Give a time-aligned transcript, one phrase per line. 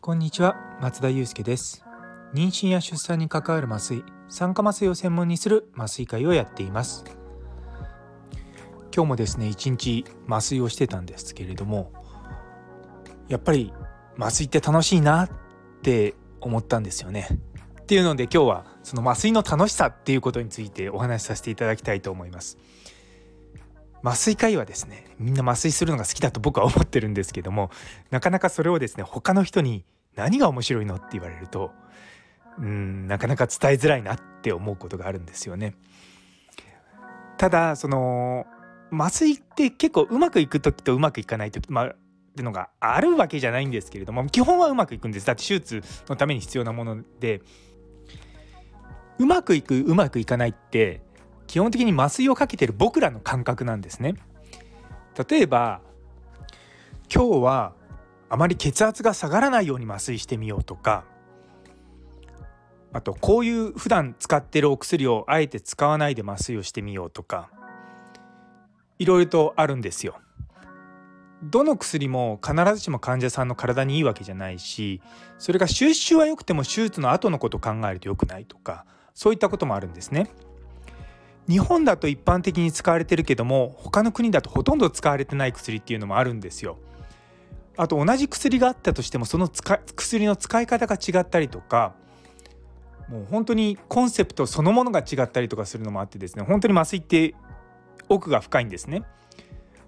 [0.00, 1.84] こんにちは松田祐介です。
[2.32, 7.04] 妊娠や出産に関わる麻酔酸化麻酔を専門にする麻酔会をやっています。
[8.94, 11.90] 今日もですね一日麻酔をしてたんですけれども
[13.26, 13.72] やっぱり
[14.16, 15.30] 麻酔って楽しいなっ
[15.82, 17.26] て思ったんですよね。
[17.82, 22.58] っていうので今日はその麻酔の楽しさっていうことについてお話しさせていただきたいと思います。
[24.02, 27.70] 麻酔科医はですねみんな麻酔するのが好きだと僕は思ってるんですけども
[28.10, 29.84] なかなかそれをですね他の人に
[30.16, 31.72] 何が面白いのって言われると
[32.58, 35.74] うんなかなか伝えづらいなって思うことがあるんですよね。
[37.38, 38.46] ただその
[38.92, 41.92] 麻酔って結構うまくいく時とうまくいかない時、まあ、っ
[42.34, 47.40] ていうのがあるわけじゃないんですけれども基本はうまくいくんですだって手術のために必要なもので
[49.18, 51.02] うまくいくうまくいかないって
[51.50, 54.14] 基本的に麻酔をかけてる僕らの感覚なんですね。
[55.28, 55.80] 例えば
[57.12, 57.72] 今日は
[58.28, 61.02] あまり血圧が下がらないように麻酔してみようとか
[62.92, 67.50] あとこういう普段使ってるお薬をあえて使わないで麻酔をしてみようとか
[69.00, 70.20] いろいろとあるんですよ。
[71.42, 75.02] どの薬も必ずしも患者さんの体にいいわけじゃないし
[75.38, 78.84] それが収集は良くても手術の後のことを考えると良くないとか
[79.14, 80.30] そういったこともあるんですね。
[81.50, 86.78] 日本だと一般的に使われてるけども他の国だとほとんど使われてない薬っていうのもあるんですよ。
[87.76, 91.94] あと同じ薬があったとしてもその薬の使い方が違ったりとか
[93.08, 97.34] もう本当にコンセプトそのものが違ったりとかするのもあってですね本当に麻酔って
[98.08, 99.02] 奥が深いんですね。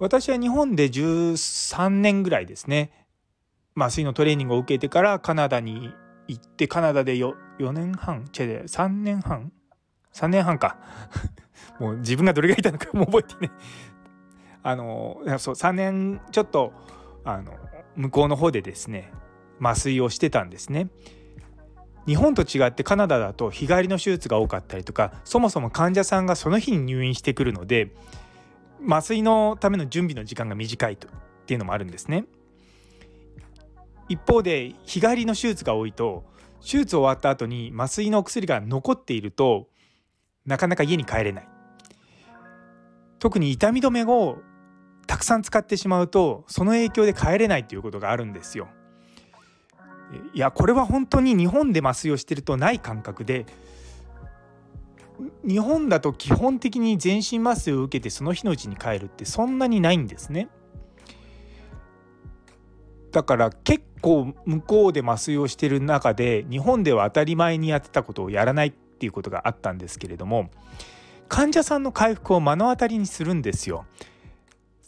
[0.00, 2.90] 私は日本で13年ぐらいですね
[3.76, 5.92] 麻酔のトレーニングを受けてからカナダに
[6.26, 8.24] 行ってカナダで 4, 4年半？
[8.32, 9.52] チェで3年半
[10.12, 10.78] ？3年半か
[11.80, 13.52] もう自分がどれがいたのかも覚えてね
[14.62, 16.72] あのそう3年ちょっと
[17.24, 17.52] あの
[17.96, 19.12] 向こうの方でですね
[19.60, 20.88] 麻酔をしてたんですね。
[22.06, 27.94] 日本と違ってカナダだと日帰りの手術が多かったりとかそもそも患者さんがその日に入院してくるので
[28.86, 31.10] 麻酔のための準備の時間が短いとっ
[31.46, 32.26] ていうのもあるんですね。
[34.08, 36.24] 一方で日帰りの手術が多いと
[36.60, 39.68] 手術終わった後に麻酔の薬が残っていると
[40.44, 41.48] なかなか家に帰れない
[43.24, 44.42] 特に痛み止めを
[45.06, 48.68] たくさん使ってしまうとその影響で帰れないということがあるんですよ。
[50.34, 53.46] いやこれは本当に日本で麻酔をしてるとない感覚で
[55.42, 60.50] 日本だと基本的に全身麻酔を受けてその日のうちに帰るってそんなにないんですね。
[63.10, 70.50] だから結構向こうで麻酔をしてる中で日本では当たり前にやってたことをやらないっていうことがあったんですけれども
[71.28, 73.86] 患者さんの回復を目の当たりにするんですよ。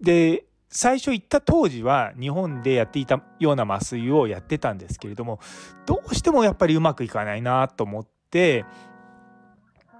[0.00, 5.40] で最初行った当時は日本でやっていたような麻酔をやってたんですけれども
[5.84, 8.64] どうしてもやっぱりうまくいかないなと思って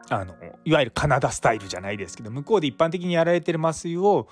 [0.08, 4.28] あのいわゆるカナダスタイルじゃないですけど向こうで一般的にやられてる麻酔を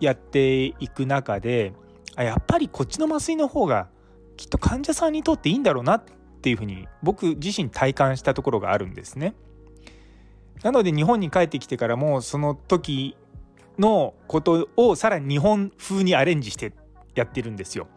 [0.00, 1.72] やっていく中で
[2.14, 3.88] あやっぱりこっちの麻酔の方が
[4.36, 6.04] きっと患者さんにとっていいんだろうなっ
[6.42, 9.34] ていうふうに僕自身体感したところがあるんですね。
[10.62, 13.16] なので日本に帰ってきてからもその時
[13.78, 16.72] のことをさらに日本風にアレンジして
[17.14, 17.88] やってるんですよ。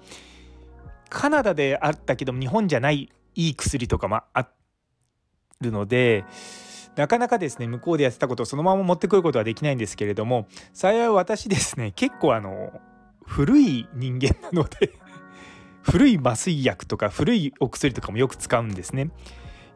[1.09, 4.50] カナダであったけど日本じゃないいい薬とかもあ
[5.62, 6.25] るので
[6.97, 12.74] なかなかですね向こうでやってたことをそのまま持ってくることはできないんですけれども幸い私ですね結構あの
[13.25, 14.91] 古い人間なので
[15.89, 19.09] 古い麻酔薬とか古いお薬とかもよく使うんですね。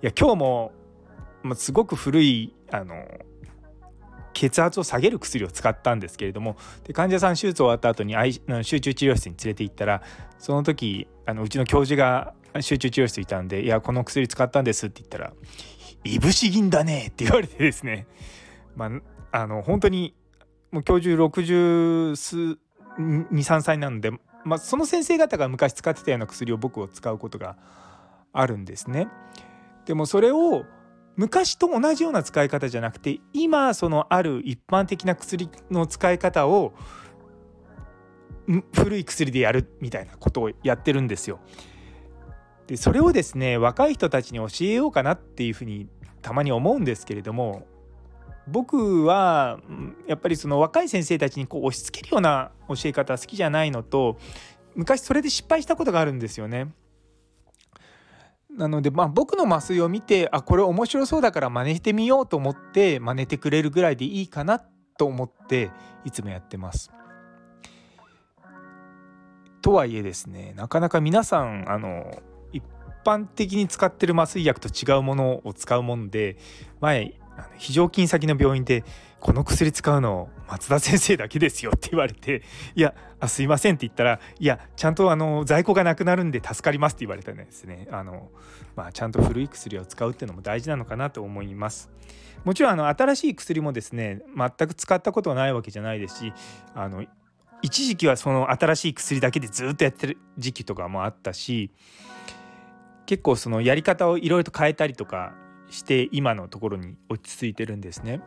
[0.03, 0.71] いや今日も、
[1.55, 3.05] すごく古いあの
[4.33, 8.15] 血圧を下げる薬を使ったんですけれどもで患者さん手術終わった後に
[8.63, 10.01] 集中治療室に連れて行ったら
[10.39, 15.33] その時あのうちの教授が集中治療室いたんで「いやこの薬使ったんです」って言ったら
[16.03, 18.07] いぶし銀だねって言われてですね、
[18.75, 18.87] ま
[19.31, 20.15] あ、あの本当に
[20.71, 22.57] もう教授60数
[22.97, 24.11] 23歳なので、
[24.43, 27.57] まあ、その先生方が昔使ってたような薬を僕を使うことが
[28.33, 29.07] あるんですね。
[29.85, 30.65] でもそれを
[31.15, 36.73] 昔と同じような使い方じゃなくて今そのある一般的な薬の使い方を
[38.73, 41.39] 古い薬でやるみたいなことをやってるんですよ。
[42.67, 45.87] でそれをですね若い人たちに教えようかなっていうふうに
[46.21, 47.67] たまに思うんですけれども
[48.47, 49.59] 僕は
[50.07, 54.17] やっぱりその若い先生たちにこう押し付けるような教え方好きじゃないのと
[54.75, 56.71] 昔それで失敗したことがあるんですよね。
[58.57, 64.59] なのでまあ僕の麻酔を見てあこれ面白そうだから真似してみようと思って真似てくれるぐらいでいいかな
[64.97, 65.71] と思って
[66.03, 66.91] いつもやってます。
[69.61, 72.11] とはいえですねなかなか皆さんあの
[72.51, 72.63] 一
[73.05, 76.37] 般的に使ってる麻酔薬と違うものを使うもんで
[76.79, 77.13] 前
[77.57, 78.83] 非常勤先の病院で
[79.21, 82.41] この薬使うの松田先生だけですよって言われて
[82.75, 88.31] いやあすいませんって言ったらいやちゃんとあの在庫がなくなるんで助かりますって言われたんですねあの、
[88.75, 91.91] まあ、ちゃんと古い薬を使うっていうのも大事なのかなと思います
[92.43, 96.33] もちろんあの新しい薬もですね全く使ったことはないわけじゃないですし
[96.73, 97.05] あの
[97.61, 101.69] 一時期はその新しい薬だけでずっとやってる時期とかもあったし
[103.05, 105.33] 結構そのやり方をいろいろと変えたりとか
[105.69, 108.21] して今のところに落ち着いてるんですね。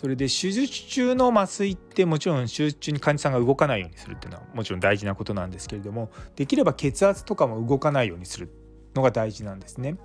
[0.00, 8.50] それで手術中の麻酔ってもちろん手術中に患者さんが動かないようにするっていうのはもちろん大事なことなんですけれどもできれば血圧とかも動かないようにする
[8.94, 9.98] のが大事なんですね。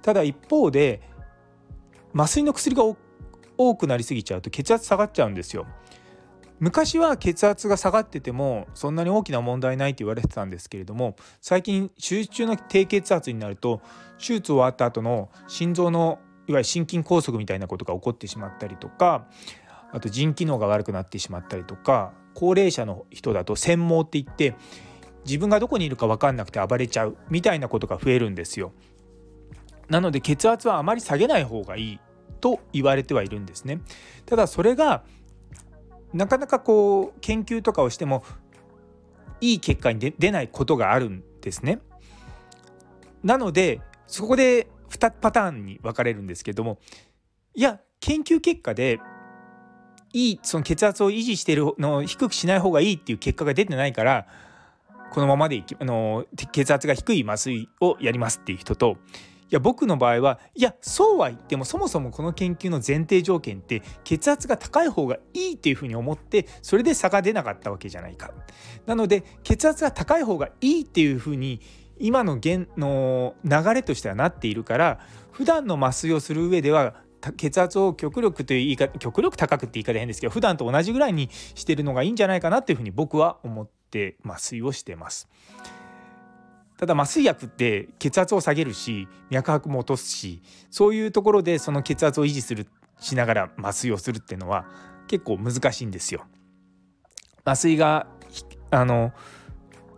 [0.00, 1.02] ただ一方で
[2.14, 2.82] 麻酔の薬が
[3.58, 5.66] 多くなりすぎちゃうと血圧下がっちゃうんですよ。
[6.58, 13.82] 昔は血圧が下がっててもそんなに大きな問題ないって言われてたんですけれども最近手術中の低血圧になると
[14.16, 19.26] 手術終わった後の心臓のいわゆる心筋梗塞みたいなことが起こってしまったりとか
[19.92, 24.54] あと腎機能が悪くなってしまったりとか高齢者の人だと専門って言って
[25.24, 28.72] 自分がどこにいるか分かんなくて暴れちゃうみたいなことが増えるんですよ。
[29.88, 32.00] なので血圧はあまり下げない方がいい
[32.40, 33.80] と言われてはいるんですね。
[34.26, 35.04] ただそれが
[36.12, 38.24] なかなかこう研究とかをしても
[39.40, 41.80] いい結果に出ないことがあるんですね。
[43.22, 46.78] なのでそこで2パターンに分かれるんですけども
[47.54, 49.00] いや研究結果で
[50.12, 54.26] いいその血圧を維持しているのを低くしない方がいいっていう結果が出てないから
[55.10, 58.96] このままであの血圧が低い麻酔をやりますっていう人と
[59.52, 68.32] いや僕の場合はいやそうは言ってもそもそもこの研究の前提条件って血圧が高い方がいいっていうふうに思ってそれで差が出なかったわけじゃないか。
[68.86, 71.60] なので血圧が高い方がいいっていうふうに
[72.02, 74.98] 今の現の流れとしてはなっているから
[75.30, 76.94] 普段の麻酔をする上では
[77.36, 85.28] 血圧を極力という言い方極力高くって言い方変ですけど普段と同じぐらいにしてるのがいいんじゃないかなっていうふうに僕は思って麻酔をしてます。
[86.76, 92.66] ただ麻酔薬って血圧を下げるし脈拍も落とすしそういうところでその血圧を維持する
[92.98, 94.66] しながら麻酔をするっていうのは
[95.06, 96.24] 結構難しいんですよ。
[97.44, 98.08] 麻酔が
[98.72, 99.12] あの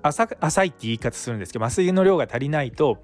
[0.09, 3.03] 浅浅いって言い方するんですけど麻酔の量が足りないと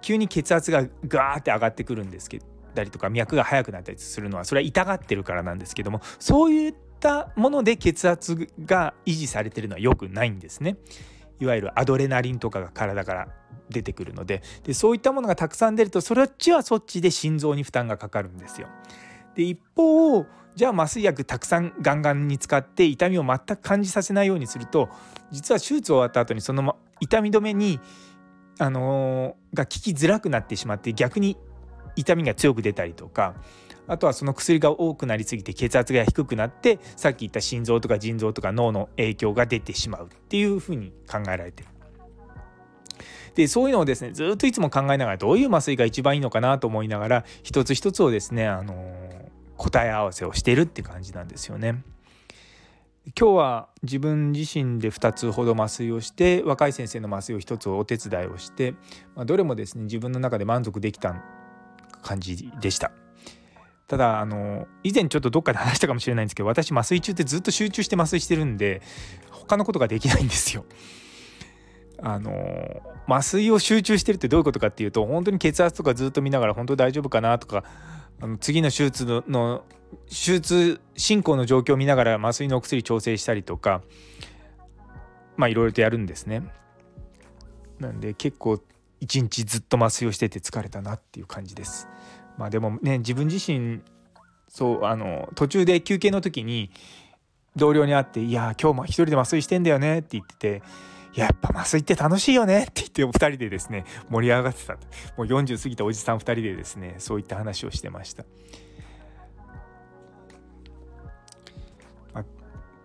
[0.00, 10.76] 急に血圧がガーって上がってくるんですけどたりとか脈が速くなったりするのはそれは痛がってるからなんですけどもそういったもので血圧が維持されてるのは良くないんですね。
[11.38, 13.28] いわゆるアドレナリンとかが体から
[13.68, 18.68] 出てくるのででそういったものがたくさん出るとそっちはそっちで心臓に負担がかかるんですよ。
[19.34, 24.90] で一方じゃあ麻酔薬たくさんガンガンに使って痛みを全く感じさせないようにすると
[25.30, 27.80] 実は手術終わった後にそのま痛み止めに
[28.58, 31.38] あのー、が効きづらくなってしまって逆に
[31.96, 33.34] 痛みが強く出たりとか
[33.86, 41.68] あとはその薬が多くなりすぎて血圧が低くなってさっき言った心臓とか腎臓とか脳の影響が出てしまうっていうふうに考えられてる。
[43.34, 49.11] でそういうのをですねずっといつも考えながらどういう麻酔が一番いいのかなと思いながら一つ一つをですね、あのー、
[49.62, 51.84] 答え合わせをしているって感じなんですよね。
[53.18, 58.74] 今日は自分自身で2つほど麻酔をして若い先生の麻酔を1つお手伝いをして、
[59.14, 61.14] まあ、どれもですね自分の中で満足できた
[62.02, 62.90] 感じでした。
[63.86, 68.82] ただあの以前ちょっとどっかで話したかもしれないんですけど私麻酔中ってずっと集中して麻酔してるんで
[69.30, 70.64] 他のことができないんですよ。
[72.00, 72.32] あの
[73.06, 77.62] 麻酔を集中してるってどういうことかっていうと本当に血圧とかずっと見ながら本当大丈夫かなとか
[78.22, 79.64] あの次の手術のの
[80.08, 83.82] 手術進行の状況を見ながら麻酔のお薬調整したりとか
[85.36, 86.44] まあいろいろとやるんですね。
[87.80, 88.62] なんで結構
[89.00, 91.88] 一日ずっと麻酔をしてて疲れたなっていう感じです。
[92.38, 93.80] まあでもね自分自身
[94.46, 96.70] そうあの途中で休憩の時に
[97.56, 100.62] 同僚に会って「いや今日も一人で麻酔してんだよね」って言ってて
[101.14, 104.78] 「やっぱ麻酔って楽しいよね」って言ってお二人でですね盛り上がってたも
[105.18, 108.24] う40過ぎたおじさん2人でですねそういった話をしてました。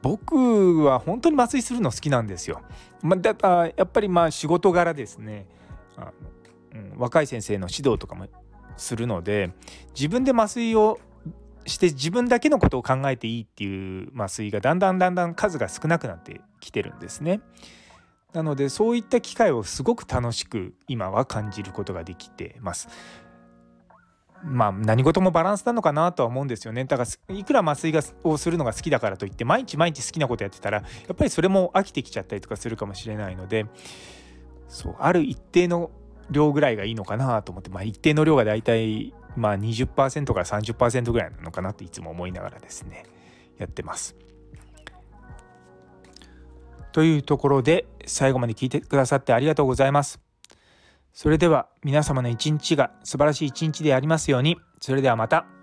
[0.01, 2.61] 僕は本当に麻酔するの好きなんですよ。
[3.01, 5.47] まあ、だからやっぱりまあ仕事柄ですね
[5.97, 6.11] あの、
[6.73, 8.27] うん、若い先生の指導とかも
[8.77, 9.51] するので
[9.95, 10.99] 自分で麻酔を
[11.65, 17.41] して自分だけのことを考えていいっていう麻酔がだんだんだんだん数が少なくなってきてるんですね。
[18.33, 22.87] なのでそういった機会をすごく楽しく今は感じることができてます。
[24.43, 33.65] まあ何事もバランスなのかなとは思うんですよねだからいくら麻酔がをするのが好きだからといって毎日毎日好きなことやってたらやっぱりそれも飽きてきちゃったりとかするかもしれないので
[34.67, 35.89] そうある一定の
[36.29, 43.05] 量ぐらいがいいのかなと思って、まあ、一定の量が大体まあ20%から30%ぐらいなのかなっていつも思いながらですね
[43.57, 44.15] やってます。
[46.97, 50.19] というところで最後まで聞いてくださってありがとうございます。
[51.13, 54.57] それでは皆様の一日が素晴らしい一日でありますように。
[54.81, 55.56] それではまた。